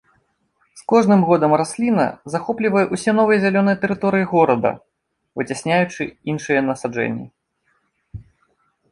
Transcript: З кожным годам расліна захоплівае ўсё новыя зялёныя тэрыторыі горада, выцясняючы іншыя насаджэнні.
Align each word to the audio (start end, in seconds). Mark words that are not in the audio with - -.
З 0.79 0.85
кожным 0.91 1.21
годам 1.29 1.51
расліна 1.61 2.05
захоплівае 2.35 2.81
ўсё 2.95 3.11
новыя 3.19 3.39
зялёныя 3.43 3.77
тэрыторыі 3.83 4.27
горада, 4.33 4.71
выцясняючы 5.41 6.03
іншыя 6.33 6.59
насаджэнні. 6.71 7.27